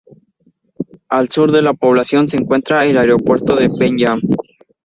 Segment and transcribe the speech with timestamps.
[1.09, 4.19] Al sur de la población se encuentra el Aeropuerto de Penn Yan.